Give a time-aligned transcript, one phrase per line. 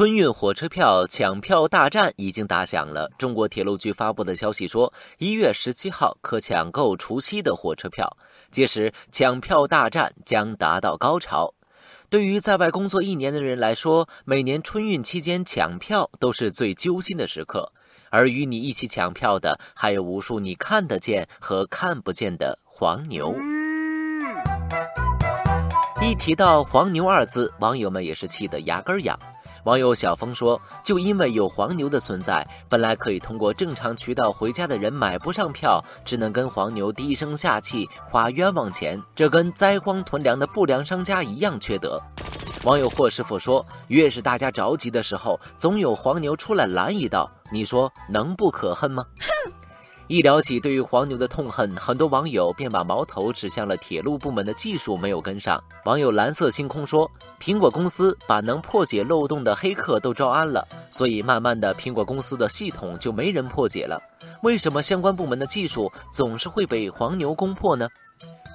[0.00, 3.12] 春运火车票抢票大战已经打响了。
[3.18, 8.16] 中国铁路局发布的消息说，一月十七号可抢购除夕的火车票，
[8.50, 11.52] 届时抢票大战将达到高潮。
[12.08, 17.70] 对于在外工作一年的人来说，每年春运期间抢票都是最揪心的时刻。
[18.08, 23.34] 而与你一起抢票的，还有无数你看得见和看不见的黄牛。
[26.02, 29.18] 一提到黄牛二字，网友们也是气得牙根痒。
[29.64, 42.00] 网友小峰说：“就因为有黄牛的存在，本来可以通过正常渠道回家的人买不上票，只能跟黄牛低声下气花冤枉钱，这跟灾荒囤粮的不良商家一样缺德。”
[42.64, 49.52] 网友霍师傅说：“越是大家着急的时候，总有黄牛出来拦一道，你说能不可恨吗？”哼
[50.10, 55.62] 一聊起对于黄牛的痛恨，很多网友便把矛头指向了铁路部门的技术没有跟上。
[55.84, 57.08] 网友蓝色星空说
[57.40, 64.02] ：“苹果公司把能破解漏洞的黑客都招安了，所以慢慢的，苹果公司的系统就没人破解了。
[64.42, 67.88] 为什么相关部门的技术总是会被黄牛攻破呢？”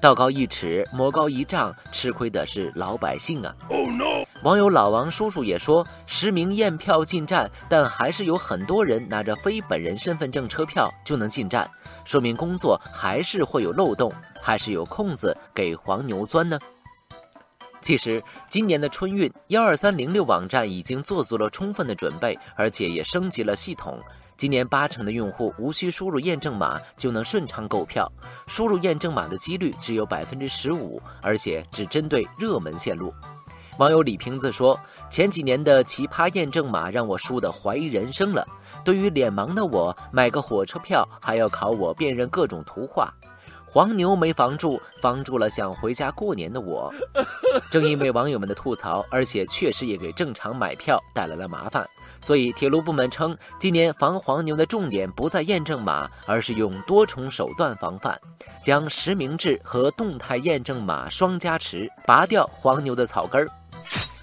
[0.00, 3.54] 道高一尺，魔高一丈，吃亏的是老百姓啊！
[3.68, 11.70] 哦，no 网友老王叔叔也说，实名验票进站，但还是有很多人拿着非本人身份证车票就能进站，
[12.06, 16.58] 说明工作还是会有漏洞，还是有空子给黄牛钻呢。
[17.90, 23.98] 其实，今年的春运，幺二三零六网站已经做足了充分的准备，而且也升级了系统。
[24.36, 28.08] 今年八成的用户无需输入验证码就能顺畅购票，
[28.46, 33.12] 输入验证码的几率只有百分之十五，而且只针对热门线路。
[33.78, 34.78] 网友李瓶子说
[35.10, 38.46] ：“前几年的奇葩验证码让我输得怀疑人生了。
[38.84, 43.12] 对于脸盲的我，买个火车票还要考我辨认各种图画。
[43.72, 46.92] 黄牛没防住，防住了想回家过年的我。
[47.70, 51.88] 正因为网友们的吐槽，而且确实也给正常买票带来了麻烦。”
[52.20, 58.20] 所以，铁路部门称，今年防黄牛的重点不在验证码，而是用多重手段防范，
[58.62, 63.48] 将实名制和动态验证码双加持，拔掉黄牛的草根儿。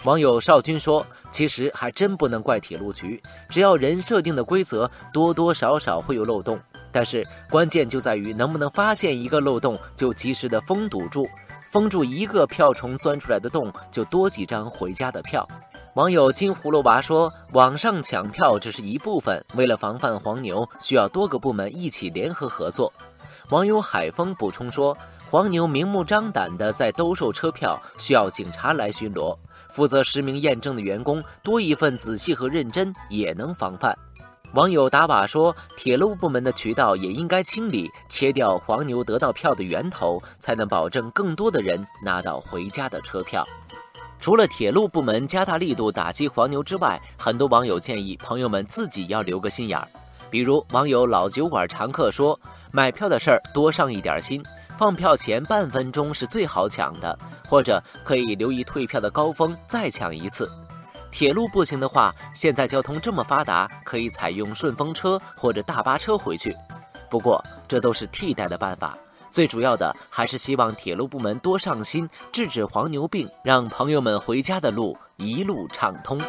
[0.04, 6.60] 网友少军说：“其实还真不能怪铁路局，只要人设定的规则，多多少少会有漏洞。
[6.92, 11.28] 但是关键就在于能不能发现一个漏洞，就及时的封堵住，
[11.70, 15.48] 封住一个票虫钻出来的洞，就多几张回家的票。”
[15.96, 22.94] 网友金葫芦娃说：“网上抢票只是一部分，为了防范黄牛，需要多个部门一起联合合作。”
[23.50, 24.96] 网友海风补充说
[25.32, 29.36] ：“黄牛明目张胆地在兜售车票，需要警察来巡逻。
[29.70, 33.98] 负责实名验证的员工多一份仔细和认真，也能防范。”
[34.58, 43.48] 网友打靶说：“铁路部门的渠道也应该清理，切掉黄牛得到票的源头，才能保证更多的人拿到回家的车票。”
[44.20, 49.88] 除了铁路部门加大力度打击黄牛之外，很多网友建议朋友们自己要留个心眼儿。
[50.32, 52.40] 比如网友老酒馆常客说
[52.74, 54.44] ：“买票的事儿多上一点心，
[54.76, 57.16] 放票前半分钟是最好抢的，
[57.48, 60.50] 或者可以留意退票的高峰再抢一次。
[61.12, 66.56] 铁路不行的话，现在交通这么发达，可以采用顺风车或者大巴车回去。
[67.10, 68.98] 不过这都是替代的办法。”
[69.30, 76.20] 最主要的还是希望铁路部门多上心，制止黄牛病，让朋友们回家的路一路畅通。